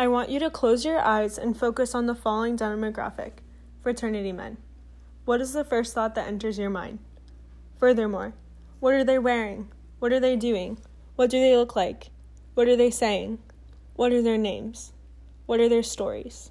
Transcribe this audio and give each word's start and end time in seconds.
I 0.00 0.08
want 0.08 0.30
you 0.30 0.38
to 0.38 0.48
close 0.48 0.86
your 0.86 0.98
eyes 0.98 1.36
and 1.36 1.54
focus 1.54 1.94
on 1.94 2.06
the 2.06 2.14
following 2.14 2.56
demographic 2.56 3.32
fraternity 3.82 4.32
men. 4.32 4.56
What 5.26 5.42
is 5.42 5.52
the 5.52 5.62
first 5.62 5.92
thought 5.92 6.14
that 6.14 6.26
enters 6.26 6.58
your 6.58 6.70
mind? 6.70 7.00
Furthermore, 7.76 8.32
what 8.78 8.94
are 8.94 9.04
they 9.04 9.18
wearing? 9.18 9.70
What 9.98 10.10
are 10.10 10.18
they 10.18 10.36
doing? 10.36 10.78
What 11.16 11.28
do 11.28 11.38
they 11.38 11.54
look 11.54 11.76
like? 11.76 12.08
What 12.54 12.66
are 12.66 12.76
they 12.76 12.90
saying? 12.90 13.40
What 13.92 14.10
are 14.12 14.22
their 14.22 14.38
names? 14.38 14.94
What 15.44 15.60
are 15.60 15.68
their 15.68 15.82
stories? 15.82 16.50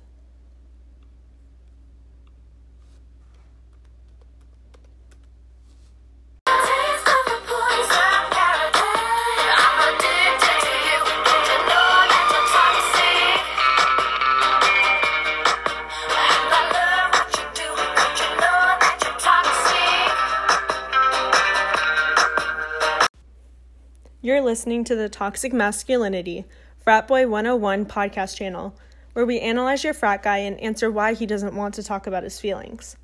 Listening 24.50 24.83
to 24.83 24.95
the 24.95 25.08
Toxic 25.08 25.53
Masculinity 25.53 26.44
Frat 26.80 27.08
Boy 27.08 27.28
101 27.28 27.86
podcast 27.86 28.36
channel, 28.36 28.75
where 29.14 29.23
we 29.23 29.39
analyze 29.39 29.83
your 29.83 29.94
frat 29.94 30.23
guy 30.23 30.39
and 30.39 30.59
answer 30.59 30.89
why 30.89 31.14
he 31.14 31.28
doesn't 31.28 31.53
want 31.53 31.75
to 31.75 31.83
talk 31.83 32.08
about 32.08 32.23
his 32.23 32.39
feelings. 32.39 32.97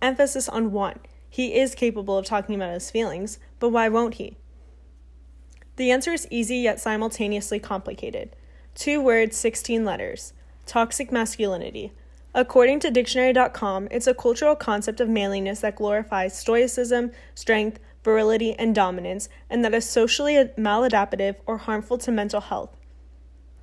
Emphasis 0.00 0.48
on 0.48 0.70
one. 0.70 1.00
He 1.28 1.58
is 1.58 1.74
capable 1.74 2.16
of 2.16 2.26
talking 2.26 2.54
about 2.54 2.74
his 2.74 2.92
feelings, 2.92 3.40
but 3.58 3.70
why 3.70 3.88
won't 3.88 4.14
he? 4.14 4.36
The 5.74 5.90
answer 5.90 6.12
is 6.12 6.28
easy 6.30 6.58
yet 6.58 6.78
simultaneously 6.78 7.58
complicated. 7.58 8.36
Two 8.76 9.00
words, 9.00 9.36
16 9.36 9.84
letters. 9.84 10.32
Toxic 10.64 11.10
masculinity. 11.10 11.90
According 12.36 12.78
to 12.78 12.92
dictionary.com, 12.92 13.88
it's 13.90 14.06
a 14.06 14.14
cultural 14.14 14.54
concept 14.54 15.00
of 15.00 15.08
manliness 15.08 15.58
that 15.58 15.74
glorifies 15.74 16.38
stoicism, 16.38 17.10
strength, 17.34 17.80
virility, 18.04 18.54
and 18.58 18.74
dominance, 18.74 19.28
and 19.50 19.64
that 19.64 19.74
is 19.74 19.88
socially 19.88 20.34
maladaptive 20.56 21.36
or 21.46 21.58
harmful 21.58 21.98
to 21.98 22.12
mental 22.12 22.42
health. 22.42 22.76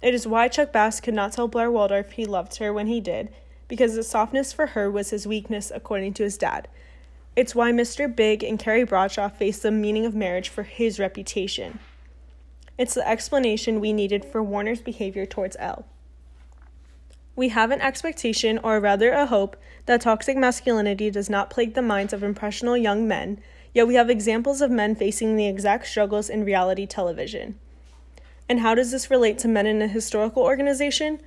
It 0.02 0.16
is 0.16 0.28
why 0.28 0.48
Chuck 0.48 0.74
Bass 0.74 1.00
could 1.00 1.14
not 1.14 1.34
tell 1.34 1.48
Blair 1.48 1.72
Waldorf 1.72 2.12
he 2.12 2.26
loved 2.26 2.58
her 2.58 2.74
when 2.74 2.88
he 2.88 3.00
did, 3.00 3.30
because 3.68 3.96
the 3.96 4.04
softness 4.04 4.52
for 4.52 4.68
her 4.68 4.90
was 4.90 5.12
his 5.12 5.28
weakness, 5.28 5.72
according 5.74 6.14
to 6.16 6.24
his 6.24 6.38
dad. 6.38 6.68
It's 7.36 7.56
why 7.56 7.72
Mr. 7.72 8.14
Big 8.14 8.44
and 8.44 8.60
Carrie 8.60 8.84
Bradshaw 8.84 9.30
faced 9.30 9.64
the 9.64 9.72
meaning 9.72 10.06
of 10.06 10.16
marriage 10.16 10.50
for 10.50 10.64
his 10.64 11.00
reputation. 11.00 11.80
It's 12.78 12.96
the 12.96 13.08
explanation 13.08 13.80
we 13.80 13.94
needed 13.94 14.26
for 14.26 14.44
Warner's 14.44 14.82
behavior 14.82 15.26
towards 15.26 15.56
Elle. 15.60 15.86
We 17.36 17.50
have 17.50 17.72
an 17.72 17.80
expectation, 17.80 18.60
or 18.64 18.80
rather 18.80 19.12
a 19.12 19.28
hope, 19.28 19.56
that 19.86 20.02
toxic 20.02 20.36
masculinity 20.36 21.10
does 21.10 21.30
not 21.30 21.50
plague 21.50 21.76
the 21.76 21.82
minds 21.82 22.12
of 22.12 22.24
impressionable 22.24 22.78
young 22.78 23.08
men, 23.08 23.40
yet 23.74 23.88
we 23.88 23.96
have 23.96 24.10
examples 24.10 24.62
of 24.62 24.72
men 24.72 24.96
facing 24.96 25.36
the 25.36 25.48
exact 25.48 25.88
struggles 25.88 26.30
in 26.30 26.44
reality 26.44 26.86
television. 26.86 27.58
And 28.50 28.60
how 28.60 28.76
does 28.76 28.92
this 28.92 29.10
relate 29.10 29.38
to 29.40 29.48
men 29.48 29.66
in 29.66 29.82
a 29.82 29.88
historical 29.88 30.44
organization? 30.44 31.22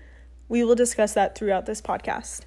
We 0.48 0.62
will 0.62 0.74
discuss 0.74 1.14
that 1.14 1.36
throughout 1.36 1.66
this 1.66 1.80
podcast. 1.80 2.42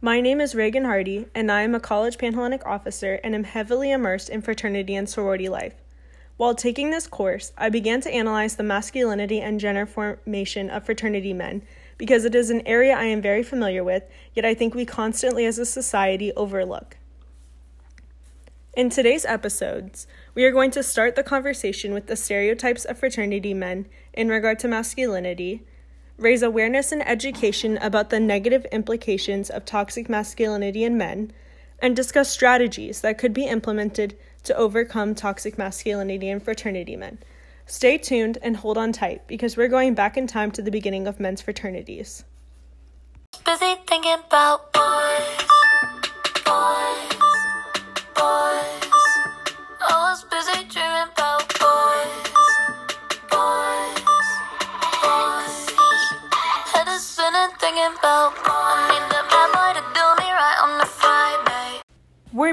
My 0.00 0.20
name 0.20 0.40
is 0.40 0.54
Reagan 0.54 0.84
Hardy, 0.84 1.26
and 1.34 1.50
I 1.50 1.62
am 1.62 1.74
a 1.74 1.80
college 1.80 2.18
Panhellenic 2.18 2.64
officer 2.64 3.18
and 3.24 3.34
am 3.34 3.44
heavily 3.44 3.90
immersed 3.90 4.28
in 4.28 4.40
fraternity 4.40 4.94
and 4.94 5.08
sorority 5.08 5.48
life. 5.48 5.74
While 6.36 6.54
taking 6.54 6.90
this 6.90 7.06
course, 7.06 7.52
I 7.56 7.70
began 7.70 8.02
to 8.02 8.10
analyze 8.10 8.56
the 8.56 8.62
masculinity 8.62 9.40
and 9.40 9.58
gender 9.58 9.86
formation 9.86 10.68
of 10.68 10.84
fraternity 10.84 11.32
men 11.32 11.62
because 11.96 12.26
it 12.26 12.34
is 12.34 12.50
an 12.50 12.66
area 12.66 12.94
I 12.94 13.04
am 13.04 13.22
very 13.22 13.42
familiar 13.42 13.82
with, 13.82 14.02
yet 14.34 14.44
I 14.44 14.52
think 14.52 14.74
we 14.74 14.84
constantly 14.84 15.46
as 15.46 15.58
a 15.58 15.64
society 15.64 16.32
overlook. 16.34 16.98
In 18.76 18.90
today's 18.90 19.24
episodes, 19.24 20.06
we 20.34 20.44
are 20.44 20.52
going 20.52 20.70
to 20.72 20.82
start 20.82 21.16
the 21.16 21.22
conversation 21.22 21.94
with 21.94 22.08
the 22.08 22.14
stereotypes 22.14 22.84
of 22.84 22.98
fraternity 22.98 23.54
men 23.54 23.86
in 24.12 24.28
regard 24.28 24.58
to 24.58 24.68
masculinity, 24.68 25.64
raise 26.18 26.42
awareness 26.42 26.92
and 26.92 27.00
education 27.08 27.78
about 27.78 28.10
the 28.10 28.20
negative 28.20 28.66
implications 28.66 29.48
of 29.48 29.64
toxic 29.64 30.10
masculinity 30.10 30.84
in 30.84 30.98
men, 30.98 31.32
and 31.78 31.96
discuss 31.96 32.28
strategies 32.28 33.00
that 33.00 33.16
could 33.16 33.32
be 33.32 33.46
implemented 33.46 34.14
to 34.42 34.54
overcome 34.54 35.14
toxic 35.14 35.56
masculinity 35.56 36.28
in 36.28 36.38
fraternity 36.38 36.96
men. 36.96 37.16
Stay 37.64 37.96
tuned 37.96 38.36
and 38.42 38.58
hold 38.58 38.76
on 38.76 38.92
tight 38.92 39.26
because 39.26 39.56
we're 39.56 39.68
going 39.68 39.94
back 39.94 40.18
in 40.18 40.26
time 40.26 40.50
to 40.50 40.60
the 40.60 40.70
beginning 40.70 41.06
of 41.06 41.18
men's 41.18 41.40
fraternities. 41.40 42.24
Busy 43.42 43.74
thinking 43.86 44.16
about 44.26 44.75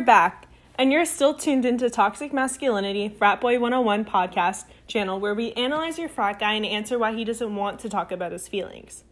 back, 0.03 0.47
and 0.75 0.91
you're 0.91 1.05
still 1.05 1.33
tuned 1.33 1.65
into 1.65 1.89
Toxic 1.89 2.33
Masculinity 2.33 3.09
Frat 3.09 3.39
Boy 3.39 3.59
101 3.59 4.05
podcast 4.05 4.65
channel 4.87 5.19
where 5.19 5.33
we 5.33 5.53
analyze 5.53 5.97
your 5.97 6.09
frat 6.09 6.39
guy 6.39 6.53
and 6.53 6.65
answer 6.65 6.99
why 6.99 7.13
he 7.13 7.23
doesn't 7.23 7.55
want 7.55 7.79
to 7.79 7.89
talk 7.89 8.11
about 8.11 8.31
his 8.31 8.47
feelings. 8.47 9.03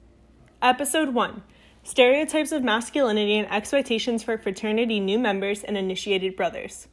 Episode 0.62 1.13
1 1.13 1.44
Stereotypes 1.84 2.51
of 2.51 2.63
Masculinity 2.63 3.38
and 3.38 3.51
Expectations 3.51 4.22
for 4.22 4.38
Fraternity 4.38 5.00
New 5.00 5.18
Members 5.18 5.63
and 5.63 5.78
Initiated 5.78 6.35
Brothers. 6.35 6.88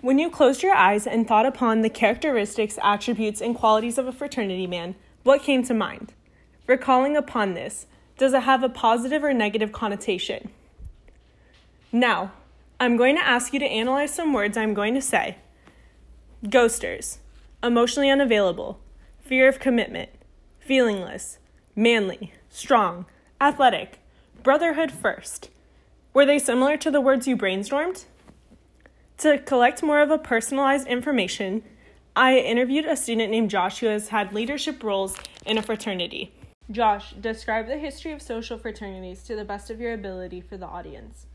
When 0.00 0.18
you 0.18 0.28
closed 0.28 0.62
your 0.62 0.74
eyes 0.74 1.06
and 1.06 1.26
thought 1.26 1.46
upon 1.46 1.82
the 1.82 1.88
characteristics, 1.88 2.78
attributes, 2.82 3.40
and 3.40 3.54
qualities 3.54 3.98
of 3.98 4.06
a 4.06 4.12
fraternity 4.12 4.66
man, 4.66 4.96
what 5.22 5.42
came 5.42 5.62
to 5.64 5.74
mind? 5.74 6.12
Recalling 6.66 7.16
upon 7.16 7.54
this, 7.54 7.86
does 8.18 8.34
it 8.34 8.42
have 8.42 8.62
a 8.62 8.68
positive 8.68 9.22
or 9.22 9.32
negative 9.32 9.70
connotation? 9.70 10.50
Now, 11.94 12.32
I'm 12.80 12.96
going 12.96 13.16
to 13.16 13.24
ask 13.24 13.52
you 13.52 13.58
to 13.58 13.66
analyze 13.66 14.14
some 14.14 14.32
words 14.32 14.56
I'm 14.56 14.72
going 14.72 14.94
to 14.94 15.02
say. 15.02 15.36
Ghosters, 16.46 17.18
emotionally 17.62 18.08
unavailable, 18.08 18.80
fear 19.20 19.46
of 19.46 19.60
commitment, 19.60 20.08
feelingless, 20.66 21.36
manly, 21.76 22.32
strong, 22.48 23.04
athletic, 23.42 24.00
brotherhood 24.42 24.90
first. 24.90 25.50
Were 26.14 26.24
they 26.24 26.38
similar 26.38 26.78
to 26.78 26.90
the 26.90 27.00
words 27.00 27.28
you 27.28 27.36
brainstormed? 27.36 28.06
To 29.18 29.38
collect 29.38 29.82
more 29.82 30.00
of 30.00 30.10
a 30.10 30.16
personalized 30.18 30.88
information, 30.88 31.62
I 32.16 32.38
interviewed 32.38 32.86
a 32.86 32.96
student 32.96 33.30
named 33.30 33.50
Josh 33.50 33.80
who 33.80 33.86
has 33.86 34.08
had 34.08 34.32
leadership 34.32 34.82
roles 34.82 35.14
in 35.44 35.58
a 35.58 35.62
fraternity. 35.62 36.32
Josh, 36.70 37.12
describe 37.20 37.66
the 37.66 37.78
history 37.78 38.12
of 38.12 38.22
social 38.22 38.56
fraternities 38.56 39.22
to 39.24 39.36
the 39.36 39.44
best 39.44 39.70
of 39.70 39.78
your 39.78 39.92
ability 39.92 40.40
for 40.40 40.56
the 40.56 40.66
audience. 40.66 41.26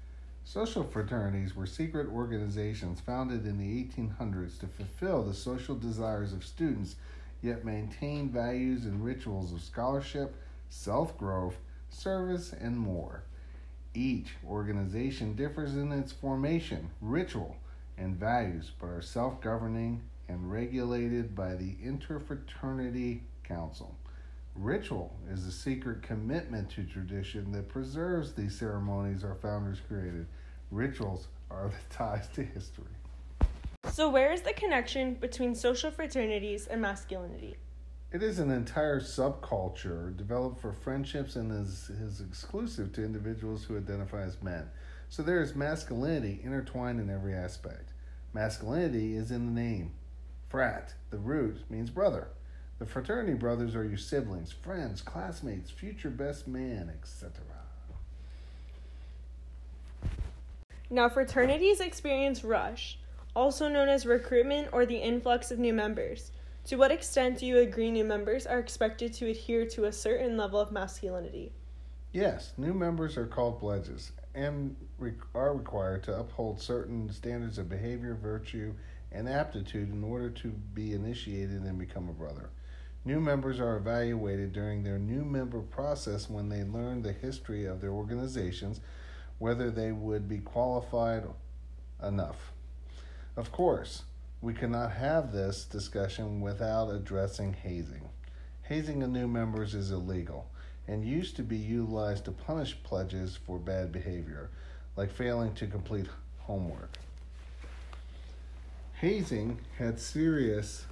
Social 0.47 0.85
fraternities 0.85 1.57
were 1.57 1.65
secret 1.65 2.07
organizations 2.07 3.01
founded 3.01 3.45
in 3.45 3.57
the 3.57 3.83
1800s 3.83 4.57
to 4.61 4.67
fulfill 4.67 5.21
the 5.21 5.33
social 5.33 5.75
desires 5.75 6.31
of 6.31 6.45
students, 6.45 6.95
yet 7.41 7.65
maintain 7.65 8.29
values 8.29 8.85
and 8.85 9.03
rituals 9.03 9.51
of 9.51 9.59
scholarship, 9.61 10.37
self 10.69 11.17
growth, 11.17 11.57
service, 11.89 12.53
and 12.53 12.77
more. 12.79 13.23
Each 13.93 14.35
organization 14.47 15.35
differs 15.35 15.75
in 15.75 15.91
its 15.91 16.13
formation, 16.13 16.91
ritual, 17.01 17.57
and 17.97 18.15
values, 18.15 18.71
but 18.79 18.87
are 18.87 19.01
self 19.01 19.41
governing 19.41 20.01
and 20.29 20.49
regulated 20.49 21.35
by 21.35 21.55
the 21.55 21.75
Interfraternity 21.83 23.19
Council. 23.43 23.96
Ritual 24.57 25.15
is 25.31 25.45
a 25.45 25.51
secret 25.51 26.01
commitment 26.01 26.69
to 26.71 26.83
tradition 26.83 27.51
that 27.51 27.69
preserves 27.69 28.33
these 28.33 28.57
ceremonies 28.57 29.23
our 29.23 29.35
founders 29.35 29.79
created. 29.87 30.25
Rituals 30.71 31.27
are 31.51 31.69
the 31.69 31.95
ties 31.95 32.27
to 32.29 32.43
history. 32.43 32.85
So, 33.91 34.09
where 34.09 34.33
is 34.33 34.41
the 34.41 34.53
connection 34.53 35.13
between 35.13 35.53
social 35.53 35.91
fraternities 35.91 36.65
and 36.67 36.81
masculinity? 36.81 37.55
It 38.11 38.23
is 38.23 38.39
an 38.39 38.49
entire 38.49 38.99
subculture 38.99 40.15
developed 40.15 40.59
for 40.59 40.73
friendships 40.73 41.35
and 41.35 41.51
is, 41.51 41.89
is 41.89 42.21
exclusive 42.21 42.93
to 42.93 43.03
individuals 43.03 43.63
who 43.63 43.77
identify 43.77 44.21
as 44.21 44.41
men. 44.41 44.69
So 45.09 45.23
there 45.23 45.41
is 45.41 45.55
masculinity 45.55 46.39
intertwined 46.43 46.99
in 46.99 47.09
every 47.09 47.33
aspect. 47.33 47.91
Masculinity 48.33 49.15
is 49.15 49.29
in 49.29 49.45
the 49.45 49.61
name. 49.61 49.91
Frat, 50.49 50.93
the 51.09 51.17
root, 51.17 51.59
means 51.69 51.89
brother. 51.89 52.29
The 52.79 52.85
fraternity 52.85 53.33
brothers 53.33 53.75
are 53.75 53.83
your 53.83 53.97
siblings, 53.97 54.51
friends, 54.51 55.01
classmates, 55.01 55.71
future 55.71 56.11
best 56.11 56.47
man, 56.47 56.91
etc. 56.93 57.31
Now, 60.89 61.09
fraternities 61.09 61.79
experience 61.79 62.43
rush, 62.43 62.99
also 63.35 63.67
known 63.67 63.89
as 63.89 64.05
recruitment 64.05 64.69
or 64.71 64.85
the 64.85 64.97
influx 64.97 65.51
of 65.51 65.57
new 65.57 65.73
members. 65.73 66.31
To 66.65 66.75
what 66.75 66.91
extent 66.91 67.39
do 67.39 67.45
you 67.45 67.57
agree 67.57 67.89
new 67.89 68.03
members 68.03 68.45
are 68.45 68.59
expected 68.59 69.11
to 69.13 69.27
adhere 69.27 69.65
to 69.69 69.85
a 69.85 69.91
certain 69.91 70.37
level 70.37 70.59
of 70.59 70.71
masculinity? 70.71 71.51
Yes, 72.13 72.53
new 72.57 72.73
members 72.73 73.17
are 73.17 73.25
called 73.25 73.59
pledges 73.59 74.11
and 74.35 74.75
are 75.33 75.53
required 75.53 76.03
to 76.03 76.19
uphold 76.19 76.61
certain 76.61 77.11
standards 77.11 77.57
of 77.57 77.69
behavior, 77.69 78.15
virtue, 78.15 78.73
and 79.11 79.27
aptitude 79.27 79.91
in 79.91 80.03
order 80.03 80.29
to 80.29 80.49
be 80.73 80.93
initiated 80.93 81.63
and 81.63 81.79
become 81.79 82.07
a 82.07 82.13
brother. 82.13 82.49
New 83.07 83.21
members 83.21 83.61
are 83.61 83.77
evaluated 83.77 84.51
during 84.51 84.83
their 84.83 84.99
new 84.99 85.23
member 85.23 85.61
process 85.61 86.29
when 86.29 86.49
they 86.49 86.65
learn 86.65 87.01
the 87.01 87.13
history 87.13 87.63
of 87.63 87.79
their 87.79 87.91
organizations, 87.91 88.81
whether 89.37 89.71
they 89.71 89.93
would 89.93 90.27
be 90.27 90.39
qualified 90.39 91.23
enough. 92.03 92.51
Of 93.37 93.49
course, 93.49 94.03
we 94.41 94.53
cannot 94.53 94.91
have 94.91 95.31
this 95.31 95.63
discussion 95.63 96.41
without 96.41 96.89
addressing 96.89 97.53
hazing. 97.53 98.09
Hazing 98.63 99.01
of 99.01 99.09
new 99.09 99.29
members 99.29 99.73
is 99.73 99.91
illegal 99.91 100.49
and 100.85 101.05
used 101.05 101.37
to 101.37 101.43
be 101.43 101.55
utilized 101.55 102.25
to 102.25 102.31
punish 102.31 102.75
pledges 102.83 103.37
for 103.37 103.57
bad 103.57 103.93
behavior, 103.93 104.49
like 104.97 105.13
failing 105.13 105.53
to 105.53 105.65
complete 105.65 106.07
homework. 106.39 106.97
Hazing 108.95 109.61
had 109.77 109.97
serious 109.97 110.85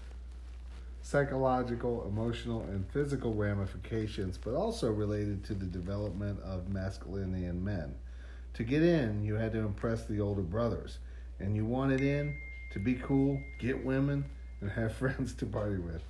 psychological, 1.05 2.03
emotional, 2.07 2.61
and 2.63 2.83
physical 2.91 3.31
ramifications, 3.35 4.39
but 4.39 4.55
also 4.55 4.91
related 4.91 5.43
to 5.45 5.53
the 5.53 5.67
development 5.67 6.39
of 6.41 6.67
masculinity 6.67 7.45
in 7.45 7.63
men. 7.63 7.93
To 8.55 8.63
get 8.63 8.81
in, 8.81 9.23
you 9.23 9.35
had 9.35 9.51
to 9.51 9.59
impress 9.59 10.05
the 10.05 10.19
older 10.19 10.41
brothers, 10.41 10.97
and 11.39 11.55
you 11.55 11.63
wanted 11.63 12.01
in, 12.01 12.35
to 12.73 12.79
be 12.79 12.95
cool, 12.95 13.39
get 13.59 13.85
women, 13.85 14.25
and 14.61 14.71
have 14.71 14.95
friends 14.97 15.35
to 15.35 15.45
party 15.45 15.77
with. 15.77 16.01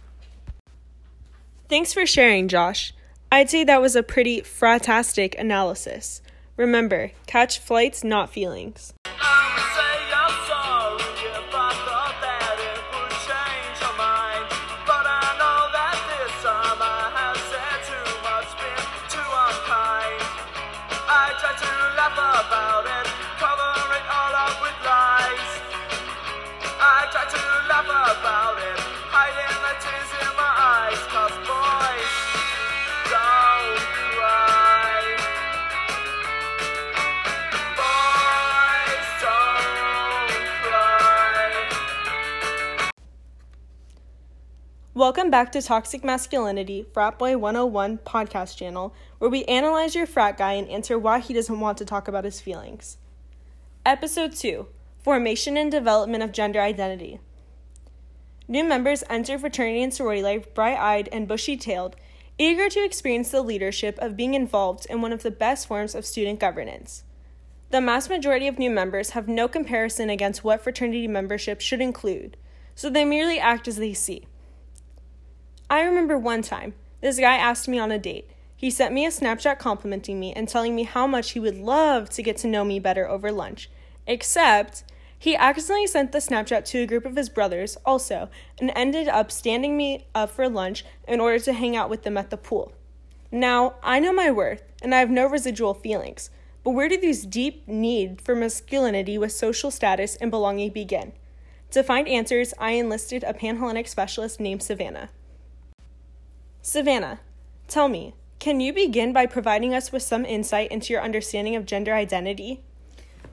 Thanks 1.67 1.91
for 1.91 2.05
sharing, 2.05 2.47
Josh. 2.47 2.93
I'd 3.29 3.49
say 3.49 3.65
that 3.65 3.81
was 3.81 3.97
a 3.97 4.03
pretty 4.03 4.43
fratastic 4.43 5.37
analysis. 5.37 6.21
Remember, 6.55 7.11
catch 7.27 7.59
flights, 7.59 8.01
not 8.01 8.29
feelings. 8.29 8.93
Welcome 45.05 45.29
back 45.29 45.51
to 45.51 45.61
Toxic 45.61 46.03
Masculinity, 46.03 46.83
Frat 46.91 47.19
Boy 47.19 47.37
101 47.37 47.99
podcast 47.99 48.57
channel, 48.57 48.91
where 49.19 49.29
we 49.29 49.43
analyze 49.43 49.93
your 49.93 50.07
frat 50.07 50.35
guy 50.35 50.53
and 50.53 50.67
answer 50.67 50.97
why 50.97 51.19
he 51.19 51.31
doesn't 51.31 51.59
want 51.59 51.77
to 51.77 51.85
talk 51.85 52.07
about 52.07 52.23
his 52.23 52.41
feelings. 52.41 52.97
Episode 53.85 54.33
2 54.33 54.65
Formation 55.03 55.57
and 55.57 55.69
Development 55.71 56.23
of 56.23 56.31
Gender 56.31 56.59
Identity. 56.59 57.19
New 58.47 58.63
members 58.63 59.03
enter 59.07 59.37
fraternity 59.37 59.83
and 59.83 59.93
sorority 59.93 60.23
life 60.23 60.51
bright 60.55 60.79
eyed 60.79 61.07
and 61.11 61.27
bushy 61.27 61.55
tailed, 61.55 61.95
eager 62.39 62.67
to 62.67 62.83
experience 62.83 63.29
the 63.29 63.43
leadership 63.43 63.99
of 63.99 64.17
being 64.17 64.33
involved 64.33 64.87
in 64.89 65.03
one 65.03 65.13
of 65.13 65.21
the 65.21 65.29
best 65.29 65.67
forms 65.67 65.93
of 65.93 66.03
student 66.03 66.39
governance. 66.39 67.03
The 67.69 67.79
mass 67.79 68.09
majority 68.09 68.47
of 68.47 68.57
new 68.57 68.71
members 68.71 69.11
have 69.11 69.27
no 69.27 69.47
comparison 69.47 70.09
against 70.09 70.43
what 70.43 70.63
fraternity 70.63 71.07
membership 71.07 71.61
should 71.61 71.79
include, 71.79 72.37
so 72.73 72.89
they 72.89 73.05
merely 73.05 73.37
act 73.37 73.67
as 73.67 73.75
they 73.75 73.93
see. 73.93 74.25
I 75.67 75.81
remember 75.81 76.17
one 76.17 76.43
time, 76.43 76.75
this 77.01 77.19
guy 77.19 77.37
asked 77.37 77.67
me 77.67 77.79
on 77.79 77.91
a 77.91 77.97
date. 77.97 78.29
He 78.55 78.69
sent 78.69 78.93
me 78.93 79.05
a 79.05 79.09
Snapchat 79.09 79.57
complimenting 79.57 80.19
me 80.19 80.31
and 80.31 80.47
telling 80.47 80.75
me 80.75 80.83
how 80.83 81.07
much 81.07 81.31
he 81.31 81.39
would 81.39 81.57
love 81.57 82.09
to 82.11 82.21
get 82.21 82.37
to 82.37 82.47
know 82.47 82.63
me 82.63 82.79
better 82.79 83.09
over 83.09 83.31
lunch. 83.31 83.69
Except, 84.05 84.83
he 85.17 85.35
accidentally 85.35 85.87
sent 85.87 86.11
the 86.11 86.19
Snapchat 86.19 86.65
to 86.65 86.79
a 86.79 86.85
group 86.85 87.03
of 87.03 87.15
his 87.15 87.29
brothers 87.29 87.77
also 87.83 88.29
and 88.59 88.71
ended 88.75 89.07
up 89.07 89.31
standing 89.31 89.75
me 89.75 90.05
up 90.13 90.29
for 90.29 90.47
lunch 90.47 90.85
in 91.07 91.19
order 91.19 91.39
to 91.39 91.53
hang 91.53 91.75
out 91.75 91.89
with 91.89 92.03
them 92.03 92.15
at 92.15 92.29
the 92.29 92.37
pool. 92.37 92.71
Now, 93.31 93.73
I 93.81 93.99
know 93.99 94.13
my 94.13 94.29
worth 94.29 94.61
and 94.83 94.93
I 94.93 94.99
have 94.99 95.09
no 95.09 95.25
residual 95.25 95.73
feelings, 95.73 96.29
but 96.63 96.71
where 96.71 96.87
do 96.87 96.99
these 96.99 97.25
deep 97.25 97.67
need 97.67 98.21
for 98.21 98.35
masculinity 98.35 99.17
with 99.17 99.31
social 99.31 99.71
status 99.71 100.15
and 100.17 100.29
belonging 100.29 100.69
begin? 100.69 101.13
To 101.71 101.81
find 101.81 102.07
answers, 102.07 102.53
I 102.59 102.71
enlisted 102.73 103.23
a 103.23 103.33
Panhellenic 103.33 103.87
specialist 103.87 104.39
named 104.39 104.61
Savannah. 104.61 105.09
Savannah, 106.67 107.19
tell 107.67 107.87
me, 107.87 108.15
can 108.39 108.59
you 108.59 108.73
begin 108.73 109.13
by 109.13 109.27
providing 109.27 109.75
us 109.75 109.91
with 109.91 110.01
some 110.01 110.25
insight 110.25 110.71
into 110.71 110.93
your 110.93 111.03
understanding 111.03 111.55
of 111.55 111.67
gender 111.67 111.93
identity? 111.93 112.63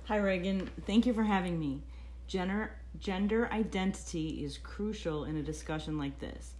Hi, 0.05 0.19
Reagan. 0.19 0.69
Thank 0.87 1.06
you 1.06 1.14
for 1.14 1.23
having 1.23 1.58
me. 1.58 1.81
Gender, 2.26 2.73
gender 2.99 3.49
identity 3.50 4.44
is 4.44 4.58
crucial 4.58 5.25
in 5.25 5.38
a 5.38 5.43
discussion 5.43 5.96
like 5.96 6.20
this. 6.20 6.56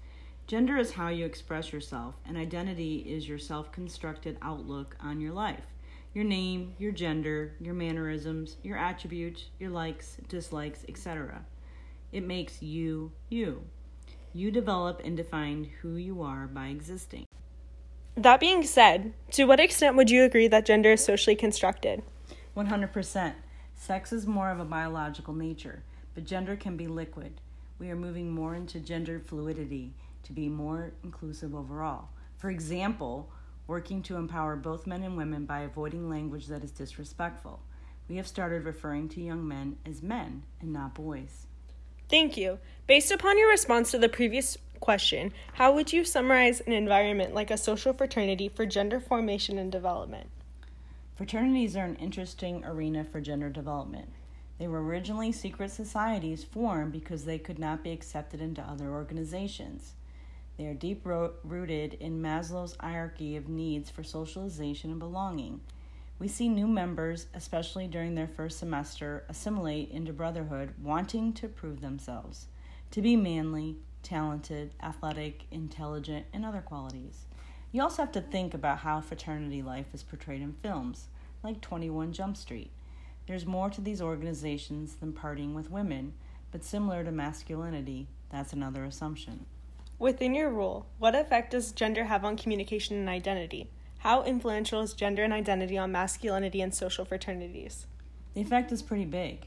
Gender 0.47 0.79
is 0.79 0.93
how 0.93 1.09
you 1.09 1.27
express 1.27 1.75
yourself, 1.75 2.15
and 2.25 2.39
identity 2.39 3.01
is 3.01 3.29
your 3.29 3.39
self 3.39 3.71
constructed 3.71 4.39
outlook 4.41 4.97
on 4.99 5.21
your 5.21 5.35
life. 5.35 5.67
Your 6.15 6.25
name, 6.25 6.73
your 6.79 6.93
gender, 6.93 7.53
your 7.61 7.75
mannerisms, 7.75 8.57
your 8.63 8.79
attributes, 8.79 9.51
your 9.61 9.69
likes, 9.69 10.17
dislikes, 10.27 10.87
etc. 10.89 11.45
It 12.13 12.27
makes 12.27 12.63
you 12.63 13.13
you. 13.29 13.63
You 14.35 14.51
develop 14.51 15.03
and 15.05 15.15
define 15.15 15.71
who 15.83 15.97
you 15.97 16.23
are 16.23 16.47
by 16.47 16.69
existing. 16.69 17.27
That 18.15 18.41
being 18.41 18.63
said, 18.63 19.13
to 19.33 19.45
what 19.45 19.61
extent 19.61 19.97
would 19.97 20.11
you 20.11 20.25
agree 20.25 20.49
that 20.49 20.65
gender 20.65 20.93
is 20.93 21.05
socially 21.05 21.37
constructed? 21.37 22.03
100%. 22.57 23.35
Sex 23.75 24.13
is 24.13 24.27
more 24.27 24.51
of 24.51 24.59
a 24.59 24.65
biological 24.65 25.35
nature, 25.35 25.83
but 26.15 26.25
gender 26.25 26.57
can 26.57 26.77
be 26.77 26.87
liquid. 26.87 27.41
We 27.79 27.91
are 27.91 27.97
moving 27.97 28.31
more 28.31 28.55
into 28.55 28.81
gender 28.81 29.21
fluidity 29.21 29.93
to 30.23 30.33
be 30.33 30.49
more 30.49 30.93
inclusive 31.05 31.55
overall. 31.55 32.09
For 32.39 32.49
example, 32.49 33.31
working 33.67 34.03
to 34.05 34.17
empower 34.17 34.57
both 34.57 34.87
men 34.87 35.03
and 35.03 35.17
women 35.17 35.45
by 35.45 35.61
avoiding 35.61 36.09
language 36.09 36.47
that 36.47 36.65
is 36.65 36.71
disrespectful. 36.71 37.61
We 38.09 38.17
have 38.17 38.27
started 38.27 38.65
referring 38.65 39.09
to 39.11 39.21
young 39.21 39.47
men 39.47 39.77
as 39.85 40.03
men 40.03 40.45
and 40.61 40.73
not 40.73 40.95
boys. 40.95 41.47
Thank 42.13 42.37
you. 42.37 42.59
Based 42.87 43.11
upon 43.11 43.39
your 43.39 43.49
response 43.49 43.91
to 43.91 43.99
the 43.99 44.07
previous 44.07 44.59
question, 44.81 45.33
how 45.55 45.73
would 45.73 45.95
you 45.95 46.05
summarize 46.05 46.61
an 46.61 46.73
environment 46.73 47.33
like 47.33 47.51
a 47.51 47.57
social 47.57 47.95
fraternity 47.95 48.51
for 48.51 48.67
gender 48.67 49.01
formation 49.01 49.57
and 49.57 49.73
development? 49.73 50.29
Fraternities 51.17 51.75
are 51.75 51.87
an 51.87 51.97
interesting 51.97 52.67
arena 52.67 53.03
for 53.03 53.23
gender 53.23 53.49
development. 53.49 54.11
They 54.59 54.69
were 54.69 54.85
originally 54.85 55.33
secret 55.33 55.71
societies 55.71 56.45
formed 56.45 56.93
because 56.93 57.25
they 57.25 57.39
could 57.39 57.59
not 57.59 57.83
be 57.83 57.93
accepted 57.93 58.43
into 58.43 58.61
other 58.61 58.91
organizations. 58.91 59.95
They 60.59 60.67
are 60.67 60.75
deep 60.75 61.07
rooted 61.07 61.95
in 61.95 62.21
Maslow's 62.21 62.77
hierarchy 62.79 63.37
of 63.37 63.49
needs 63.49 63.89
for 63.89 64.03
socialization 64.03 64.91
and 64.91 64.99
belonging. 64.99 65.63
We 66.23 66.29
see 66.29 66.49
new 66.49 66.69
members, 66.69 67.27
especially 67.35 67.89
during 67.89 68.15
their 68.15 68.29
first 68.29 68.61
semester, 68.61 69.25
assimilate 69.29 69.91
into 69.91 70.13
brotherhood, 70.13 70.73
wanting 70.81 71.33
to 71.33 71.49
prove 71.49 71.81
themselves, 71.81 72.47
to 72.93 73.03
be 73.03 73.17
manly, 73.17 73.79
talented, 74.05 74.73
athletic, 74.81 75.47
intelligent, 75.51 76.27
and 76.33 76.45
other 76.47 76.61
qualities. 76.61 77.25
You 77.73 77.83
also 77.83 78.03
have 78.03 78.13
to 78.13 78.21
think 78.21 78.55
about 78.55 78.79
how 78.79 79.01
fraternity 79.01 79.63
life 79.63 79.87
is 79.93 80.05
portrayed 80.05 80.43
in 80.43 80.53
films, 80.53 81.09
like 81.43 81.61
21 81.61 82.13
Jump 82.13 82.37
Street. 82.37 82.71
There's 83.27 83.45
more 83.45 83.69
to 83.71 83.81
these 83.81 84.01
organizations 84.01 84.95
than 84.95 85.15
partying 85.15 85.55
with 85.55 85.73
women, 85.73 86.13
but 86.53 86.63
similar 86.63 87.03
to 87.03 87.11
masculinity, 87.11 88.07
that's 88.31 88.53
another 88.53 88.85
assumption. 88.85 89.47
Within 89.99 90.37
your 90.37 90.51
role, 90.51 90.87
what 91.01 91.17
effect 91.17 91.51
does 91.51 91.73
gender 91.73 92.05
have 92.05 92.25
on 92.25 92.37
communication 92.37 92.97
and 92.97 93.09
identity? 93.09 93.71
How 94.03 94.25
influential 94.25 94.81
is 94.81 94.95
gender 94.95 95.23
and 95.23 95.33
identity 95.33 95.79
on 95.79 95.93
masculinity 95.93 96.61
and 96.61 96.75
social 96.75 97.05
fraternities? 97.05 97.87
The 98.35 98.41
effect 98.41 98.73
is 98.73 98.83
pretty 98.83 99.05
big. 99.05 99.47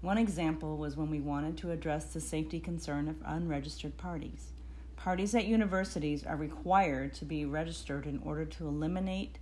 One 0.00 0.16
example 0.16 0.76
was 0.76 0.96
when 0.96 1.10
we 1.10 1.18
wanted 1.18 1.58
to 1.58 1.72
address 1.72 2.04
the 2.04 2.20
safety 2.20 2.60
concern 2.60 3.08
of 3.08 3.16
unregistered 3.24 3.96
parties. 3.96 4.52
Parties 4.94 5.34
at 5.34 5.46
universities 5.46 6.24
are 6.24 6.36
required 6.36 7.14
to 7.14 7.24
be 7.24 7.44
registered 7.44 8.06
in 8.06 8.20
order 8.24 8.44
to 8.44 8.68
eliminate 8.68 9.40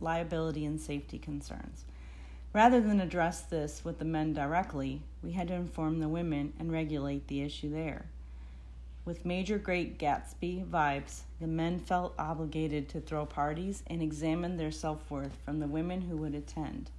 liability 0.00 0.64
and 0.64 0.80
safety 0.80 1.18
concerns. 1.18 1.84
Rather 2.54 2.80
than 2.80 3.02
address 3.02 3.42
this 3.42 3.84
with 3.84 3.98
the 3.98 4.06
men 4.06 4.32
directly, 4.32 5.02
we 5.22 5.32
had 5.32 5.48
to 5.48 5.54
inform 5.54 6.00
the 6.00 6.08
women 6.08 6.54
and 6.58 6.72
regulate 6.72 7.28
the 7.28 7.42
issue 7.42 7.70
there. 7.70 8.06
With 9.10 9.26
major 9.26 9.58
Great 9.58 9.98
Gatsby 9.98 10.64
vibes, 10.64 11.22
the 11.40 11.48
men 11.48 11.80
felt 11.80 12.14
obligated 12.16 12.88
to 12.90 13.00
throw 13.00 13.26
parties 13.26 13.82
and 13.88 14.00
examine 14.00 14.56
their 14.56 14.70
self 14.70 15.10
worth 15.10 15.36
from 15.44 15.58
the 15.58 15.66
women 15.66 16.02
who 16.02 16.16
would 16.18 16.36
attend. 16.36 16.92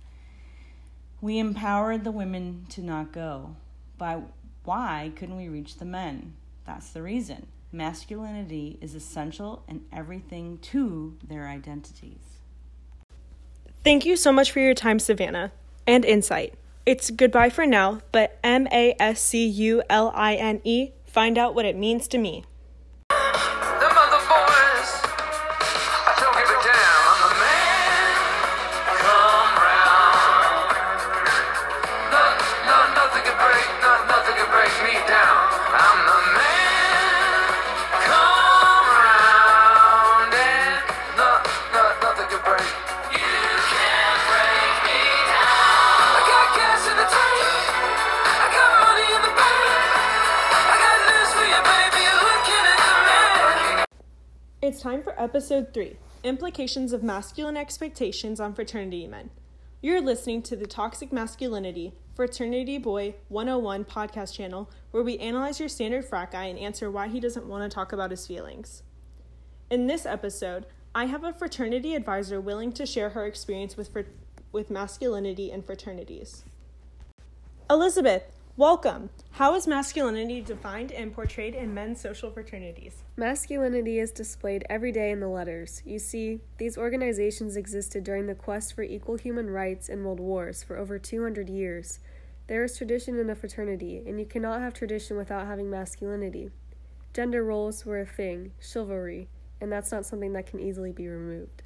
We 1.22 1.40
empowered 1.40 2.04
the 2.04 2.12
women 2.12 2.66
to 2.72 2.82
not 2.82 3.14
go. 3.14 3.56
But 3.98 4.24
why 4.66 5.14
couldn't 5.16 5.38
we 5.38 5.48
reach 5.48 5.78
the 5.78 5.86
men? 5.86 6.34
That's 6.66 6.90
the 6.90 7.02
reason. 7.02 7.48
Masculinity 7.72 8.78
is 8.82 8.94
essential 8.94 9.64
in 9.70 9.86
everything 9.94 10.58
to 10.64 11.16
their 11.26 11.48
identities. 11.48 12.40
Thank 13.86 14.06
you 14.06 14.18
so 14.18 14.34
much 14.34 14.52
for 14.52 14.60
your 14.60 14.74
time, 14.74 15.00
Savannah, 15.00 15.54
and 15.88 16.04
insight. 16.04 16.56
It's 16.86 17.10
goodbye 17.10 17.52
for 17.52 17.66
now, 17.66 18.02
but 18.12 18.38
M 18.44 18.68
A 18.70 18.96
S 19.00 19.22
C 19.22 19.48
U 19.48 19.82
L 19.90 20.12
I 20.14 20.36
N 20.36 20.60
E 20.66 20.92
Find 21.12 21.38
out 21.38 21.54
what 21.54 21.66
it 21.66 21.76
means 21.76 22.08
to 22.08 22.18
me. 22.18 22.46
Episode 55.22 55.72
3 55.72 55.98
Implications 56.24 56.92
of 56.94 57.04
Masculine 57.04 57.56
Expectations 57.56 58.40
on 58.40 58.56
Fraternity 58.56 59.06
Men. 59.06 59.30
You're 59.80 60.02
listening 60.02 60.42
to 60.42 60.56
the 60.56 60.66
Toxic 60.66 61.14
Masculinity 61.14 61.94
Fraternity 62.16 62.80
Boy 62.80 63.14
101 63.28 63.86
podcast 63.86 64.34
channel, 64.34 64.72
where 64.90 65.04
we 65.04 65.20
analyze 65.20 65.60
your 65.60 65.70
standard 65.70 66.06
frat 66.06 66.32
guy 66.32 66.46
and 66.46 66.58
answer 66.58 66.90
why 66.90 67.08
he 67.08 67.20
doesn't 67.20 67.46
want 67.46 67.64
to 67.64 67.74
talk 67.74 67.94
about 67.94 68.10
his 68.10 68.26
feelings. 68.26 68.82
In 69.70 69.86
this 69.86 70.08
episode, 70.08 70.66
I 70.96 71.06
have 71.06 71.24
a 71.24 71.32
fraternity 71.32 71.94
advisor 71.94 72.42
willing 72.42 72.72
to 72.74 72.88
share 72.88 73.12
her 73.12 73.28
experience 73.28 73.78
with, 73.78 73.90
fr- 73.90 74.00
with 74.52 74.72
masculinity 74.72 75.52
and 75.52 75.64
fraternities. 75.64 76.46
Elizabeth, 77.70 78.24
Welcome. 78.62 79.10
How 79.32 79.56
is 79.56 79.66
masculinity 79.66 80.40
defined 80.40 80.92
and 80.92 81.12
portrayed 81.12 81.56
in 81.56 81.74
men's 81.74 82.00
social 82.00 82.30
fraternities? 82.30 83.02
Masculinity 83.18 83.98
is 83.98 84.12
displayed 84.12 84.64
every 84.70 84.92
day 84.92 85.10
in 85.10 85.20
the 85.20 85.30
letters. 85.30 85.82
You 85.84 85.98
see, 85.98 86.42
these 86.60 86.78
organizations 86.78 87.58
existed 87.58 88.04
during 88.04 88.28
the 88.28 88.36
quest 88.36 88.76
for 88.76 88.84
equal 88.84 89.18
human 89.18 89.50
rights 89.50 89.90
and 89.90 90.06
world 90.06 90.20
wars 90.20 90.62
for 90.62 90.78
over 90.78 91.00
200 91.00 91.50
years. 91.50 91.98
There 92.46 92.64
is 92.64 92.78
tradition 92.78 93.18
in 93.18 93.32
a 93.32 93.36
fraternity, 93.36 94.04
and 94.06 94.20
you 94.20 94.28
cannot 94.28 94.62
have 94.62 94.76
tradition 94.76 95.18
without 95.18 95.48
having 95.48 95.72
masculinity. 95.72 96.52
Gender 97.16 97.44
roles 97.44 97.84
were 97.84 98.02
a 98.02 98.06
thing, 98.06 98.52
chivalry, 98.62 99.28
and 99.60 99.72
that's 99.72 99.92
not 99.92 100.06
something 100.06 100.34
that 100.34 100.46
can 100.46 100.60
easily 100.60 100.92
be 100.92 101.08
removed. 101.08 101.64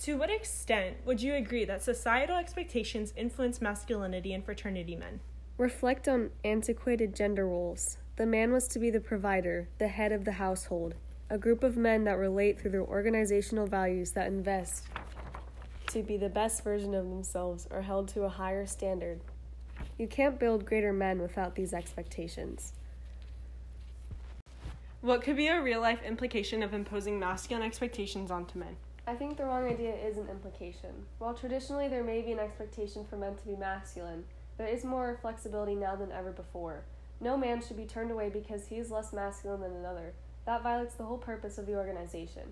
To 0.00 0.18
what 0.18 0.28
extent 0.28 0.98
would 1.06 1.22
you 1.22 1.34
agree 1.34 1.64
that 1.64 1.82
societal 1.82 2.36
expectations 2.36 3.14
influence 3.16 3.62
masculinity 3.62 4.34
in 4.34 4.42
fraternity 4.42 4.96
men? 4.96 5.20
Reflect 5.60 6.08
on 6.08 6.30
antiquated 6.42 7.14
gender 7.14 7.46
roles. 7.46 7.98
The 8.16 8.24
man 8.24 8.50
was 8.50 8.66
to 8.68 8.78
be 8.78 8.88
the 8.88 8.98
provider, 8.98 9.68
the 9.76 9.88
head 9.88 10.10
of 10.10 10.24
the 10.24 10.32
household, 10.32 10.94
a 11.28 11.36
group 11.36 11.62
of 11.62 11.76
men 11.76 12.04
that 12.04 12.16
relate 12.16 12.58
through 12.58 12.70
their 12.70 12.80
organizational 12.80 13.66
values 13.66 14.12
that 14.12 14.28
invest 14.28 14.86
to 15.88 16.02
be 16.02 16.16
the 16.16 16.30
best 16.30 16.64
version 16.64 16.94
of 16.94 17.10
themselves 17.10 17.68
or 17.70 17.82
held 17.82 18.08
to 18.08 18.22
a 18.22 18.28
higher 18.30 18.64
standard. 18.64 19.20
You 19.98 20.06
can't 20.06 20.40
build 20.40 20.64
greater 20.64 20.94
men 20.94 21.20
without 21.20 21.56
these 21.56 21.74
expectations. 21.74 22.72
What 25.02 25.20
could 25.20 25.36
be 25.36 25.48
a 25.48 25.60
real 25.60 25.82
life 25.82 26.02
implication 26.02 26.62
of 26.62 26.72
imposing 26.72 27.20
masculine 27.20 27.66
expectations 27.66 28.30
onto 28.30 28.58
men? 28.58 28.76
I 29.06 29.14
think 29.14 29.36
the 29.36 29.44
wrong 29.44 29.70
idea 29.70 29.92
is 29.94 30.16
an 30.16 30.30
implication. 30.30 31.04
While 31.18 31.34
traditionally 31.34 31.88
there 31.88 32.02
may 32.02 32.22
be 32.22 32.32
an 32.32 32.38
expectation 32.38 33.04
for 33.04 33.18
men 33.18 33.34
to 33.34 33.46
be 33.46 33.56
masculine, 33.56 34.24
there 34.60 34.68
is 34.68 34.84
more 34.84 35.16
flexibility 35.22 35.74
now 35.74 35.96
than 35.96 36.12
ever 36.12 36.32
before. 36.32 36.84
No 37.18 37.34
man 37.34 37.62
should 37.62 37.78
be 37.78 37.86
turned 37.86 38.10
away 38.10 38.28
because 38.28 38.66
he 38.66 38.76
is 38.76 38.90
less 38.90 39.10
masculine 39.10 39.62
than 39.62 39.72
another. 39.72 40.12
That 40.44 40.62
violates 40.62 40.96
the 40.96 41.04
whole 41.04 41.16
purpose 41.16 41.56
of 41.56 41.64
the 41.64 41.76
organization. 41.76 42.42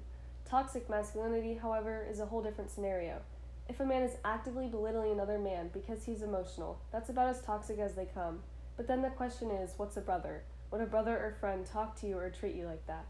Toxic 0.49 0.89
masculinity, 0.89 1.59
however, 1.61 2.07
is 2.11 2.19
a 2.19 2.25
whole 2.25 2.41
different 2.41 2.71
scenario. 2.71 3.21
If 3.69 3.81
a 3.81 3.85
man 3.85 4.03
is 4.05 4.17
actively 4.25 4.69
belittling 4.69 5.13
another 5.13 5.39
man 5.39 5.69
because 5.71 6.07
he's 6.07 6.23
emotional, 6.23 6.79
that's 6.91 7.11
about 7.11 7.29
as 7.29 7.43
toxic 7.43 7.79
as 7.79 7.93
they 7.93 8.07
come. 8.07 8.39
But 8.79 8.89
then 8.89 9.03
the 9.03 9.11
question 9.11 9.51
is 9.51 9.75
what's 9.77 9.99
a 9.99 10.01
brother? 10.01 10.45
Would 10.71 10.81
a 10.81 10.87
brother 10.87 11.15
or 11.15 11.37
friend 11.39 11.67
talk 11.67 12.01
to 12.01 12.07
you 12.07 12.17
or 12.17 12.31
treat 12.31 12.57
you 12.57 12.65
like 12.65 12.87
that? 12.87 13.05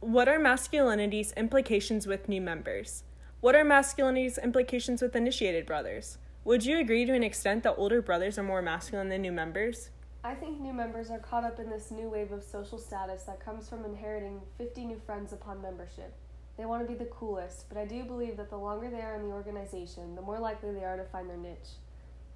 What 0.00 0.30
are 0.30 0.38
masculinity's 0.38 1.32
implications 1.32 2.06
with 2.06 2.26
new 2.26 2.40
members? 2.40 3.02
What 3.46 3.54
are 3.54 3.62
masculinity's 3.62 4.38
implications 4.38 5.00
with 5.00 5.14
initiated 5.14 5.66
brothers? 5.66 6.18
Would 6.42 6.66
you 6.66 6.80
agree 6.80 7.04
to 7.04 7.14
an 7.14 7.22
extent 7.22 7.62
that 7.62 7.76
older 7.76 8.02
brothers 8.02 8.38
are 8.38 8.42
more 8.42 8.60
masculine 8.60 9.08
than 9.08 9.22
new 9.22 9.30
members? 9.30 9.90
I 10.24 10.34
think 10.34 10.58
new 10.58 10.72
members 10.72 11.12
are 11.12 11.20
caught 11.20 11.44
up 11.44 11.60
in 11.60 11.70
this 11.70 11.92
new 11.92 12.08
wave 12.08 12.32
of 12.32 12.42
social 12.42 12.76
status 12.76 13.22
that 13.22 13.38
comes 13.38 13.68
from 13.68 13.84
inheriting 13.84 14.40
50 14.58 14.86
new 14.86 14.98
friends 15.06 15.32
upon 15.32 15.62
membership. 15.62 16.12
They 16.58 16.64
want 16.64 16.84
to 16.84 16.92
be 16.92 16.98
the 16.98 17.08
coolest, 17.08 17.68
but 17.68 17.78
I 17.78 17.84
do 17.84 18.02
believe 18.02 18.36
that 18.38 18.50
the 18.50 18.56
longer 18.56 18.90
they 18.90 19.00
are 19.00 19.14
in 19.14 19.22
the 19.22 19.32
organization, 19.32 20.16
the 20.16 20.22
more 20.22 20.40
likely 20.40 20.72
they 20.72 20.84
are 20.84 20.96
to 20.96 21.04
find 21.04 21.30
their 21.30 21.36
niche. 21.36 21.78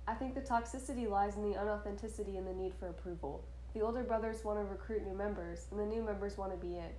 I 0.07 0.14
think 0.14 0.37
the 0.37 0.40
toxicity 0.43 1.11
lies 1.11 1.35
in 1.35 1.43
the 1.43 1.59
unauthenticity 1.59 2.38
and 2.38 2.47
the 2.47 2.55
need 2.55 2.73
for 2.79 2.87
approval. 2.87 3.43
The 3.75 3.81
older 3.81 4.05
brothers 4.05 4.45
want 4.45 4.61
to 4.61 4.64
recruit 4.64 5.05
new 5.05 5.19
members, 5.19 5.67
and 5.73 5.81
the 5.81 5.87
new 5.87 6.05
members 6.05 6.38
want 6.38 6.52
to 6.52 6.57
be 6.64 6.76
in. 6.76 6.90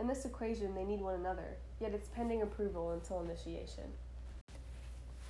In 0.00 0.08
this 0.08 0.24
equation, 0.24 0.74
they 0.74 0.82
need 0.82 1.00
one 1.02 1.14
another, 1.14 1.56
yet 1.80 1.92
it's 1.94 2.08
pending 2.08 2.42
approval 2.42 2.92
until 2.92 3.20
initiation. 3.20 3.84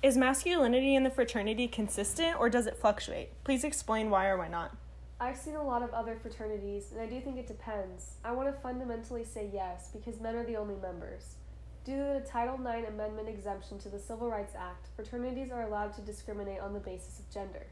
Is 0.03 0.17
masculinity 0.17 0.95
in 0.95 1.03
the 1.03 1.09
fraternity 1.09 1.67
consistent 1.67 2.39
or 2.39 2.49
does 2.49 2.67
it 2.67 2.77
fluctuate? 2.77 3.29
Please 3.43 3.63
explain 3.63 4.09
why 4.09 4.27
or 4.27 4.37
why 4.37 4.47
not. 4.47 4.75
I've 5.19 5.37
seen 5.37 5.55
a 5.55 5.63
lot 5.63 5.83
of 5.83 5.93
other 5.93 6.17
fraternities, 6.19 6.91
and 6.91 6.99
I 6.99 7.05
do 7.05 7.21
think 7.21 7.37
it 7.37 7.45
depends. 7.45 8.15
I 8.25 8.31
want 8.31 8.49
to 8.49 8.61
fundamentally 8.61 9.23
say 9.23 9.47
yes 9.53 9.89
because 9.93 10.19
men 10.19 10.35
are 10.35 10.43
the 10.43 10.57
only 10.57 10.73
members. 10.81 11.35
Due 11.85 11.97
to 11.97 12.19
the 12.19 12.27
Title 12.27 12.55
IX 12.55 12.87
Amendment 12.89 13.29
exemption 13.29 13.77
to 13.79 13.89
the 13.89 13.99
Civil 13.99 14.29
Rights 14.29 14.55
Act, 14.57 14.87
fraternities 14.95 15.51
are 15.51 15.61
allowed 15.61 15.93
to 15.93 16.01
discriminate 16.01 16.59
on 16.59 16.73
the 16.73 16.79
basis 16.79 17.19
of 17.19 17.31
gender. 17.31 17.67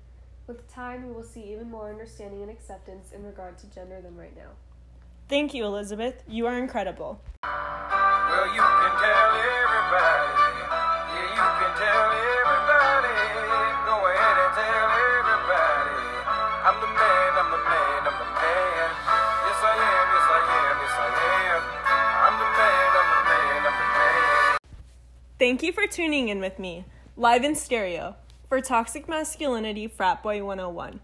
With 0.45 0.71
time, 0.71 1.07
we 1.07 1.13
will 1.13 1.23
see 1.23 1.51
even 1.51 1.69
more 1.71 1.89
understanding 1.89 2.43
and 2.43 2.51
acceptance 2.51 3.11
in 3.11 3.23
regard 3.23 3.57
to 3.59 3.67
gender 3.67 3.99
than 4.01 4.15
right 4.15 4.35
now. 4.35 4.51
Thank 5.27 5.53
you, 5.53 5.65
Elizabeth. 5.65 6.23
You 6.27 6.47
are 6.47 6.57
incredible. 6.57 7.21
Well, 7.43 8.53
you 8.53 8.61
Thank 25.39 25.63
you 25.63 25.71
for 25.71 25.87
tuning 25.87 26.27
in 26.27 26.41
with 26.41 26.59
me, 26.59 26.83
live 27.15 27.45
in 27.45 27.55
stereo, 27.55 28.17
for 28.49 28.59
Toxic 28.59 29.07
Masculinity 29.07 29.87
Frat 29.87 30.21
Boy 30.21 30.43
101. 30.43 30.99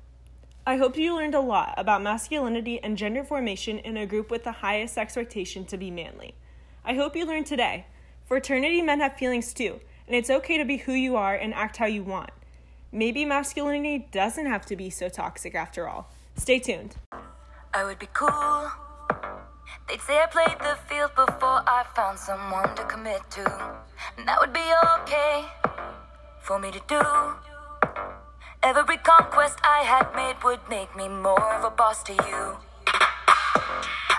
I 0.67 0.75
hope 0.75 0.97
you 0.97 1.15
learned 1.15 1.35
a 1.35 1.39
lot 1.39 1.73
about 1.77 2.01
masculinity 2.01 2.83
and 2.83 2.97
gender 2.97 3.23
formation 3.23 3.79
in 3.79 3.95
a 3.95 4.05
group 4.05 4.29
with 4.29 4.43
the 4.43 4.51
highest 4.51 4.97
expectation 4.97 5.63
to 5.67 5.77
be 5.77 5.89
manly. 5.89 6.35
I 6.83 6.95
hope 6.95 7.15
you 7.15 7.25
learned 7.25 7.45
today. 7.45 7.85
Fraternity 8.25 8.81
men 8.81 8.99
have 8.99 9.15
feelings 9.15 9.53
too, 9.53 9.79
and 10.05 10.17
it's 10.17 10.29
okay 10.29 10.57
to 10.57 10.65
be 10.65 10.75
who 10.75 10.91
you 10.91 11.15
are 11.15 11.35
and 11.35 11.53
act 11.53 11.77
how 11.77 11.85
you 11.85 12.03
want. 12.03 12.31
Maybe 12.91 13.23
masculinity 13.23 14.09
doesn't 14.11 14.47
have 14.47 14.65
to 14.65 14.75
be 14.75 14.89
so 14.89 15.07
toxic 15.07 15.55
after 15.55 15.87
all. 15.87 16.11
Stay 16.35 16.59
tuned. 16.59 16.97
I 17.73 17.85
would 17.85 17.99
be 17.99 18.09
cool. 18.13 18.69
They'd 19.87 20.01
say 20.01 20.17
I 20.19 20.25
played 20.25 20.59
the 20.59 20.77
field 20.89 21.11
before 21.15 21.63
I 21.65 21.85
found 21.95 22.19
someone 22.19 22.75
to 22.75 22.83
commit 22.83 23.21
to. 23.31 23.75
And 24.17 24.27
that 24.27 24.39
would 24.39 24.53
be 24.53 24.63
okay 25.00 25.45
for 26.39 26.57
me 26.57 26.72
to 26.72 26.81
do. 26.88 27.01
Every 28.63 28.98
conquest 28.98 29.60
I 29.63 29.84
had 29.84 30.15
made 30.15 30.41
would 30.43 30.62
make 30.69 30.95
me 30.95 31.07
more 31.07 31.53
of 31.53 31.63
a 31.63 31.69
boss 31.69 32.01
to 32.03 32.13
you. 32.13 32.57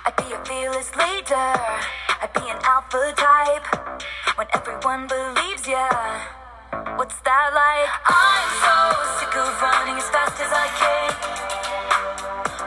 I'd 0.04 0.16
be 0.16 0.32
a 0.32 0.44
fearless 0.44 0.94
leader, 0.94 1.50
I'd 2.22 2.32
be 2.34 2.44
an 2.46 2.58
alpha 2.62 3.12
type. 3.16 3.66
When 4.36 4.46
everyone 4.52 5.08
believes 5.08 5.66
ya, 5.66 5.88
what's 6.94 7.18
that 7.24 7.50
like? 7.56 7.90
I'm 8.04 8.50
so 8.62 8.76
sick 9.18 9.34
of 9.34 9.48
running 9.64 9.96
as 9.96 10.08
fast 10.12 10.36
as 10.44 10.52
I 10.52 10.68
can. 10.76 11.10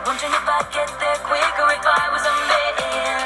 Wondering 0.03 0.33
if 0.33 0.49
I'd 0.49 0.67
get 0.73 0.89
there 0.99 1.19
quicker 1.29 1.67
if 1.77 1.85
I 1.85 2.09
was 2.11 2.25
a 2.25 2.33
man. 2.49 3.19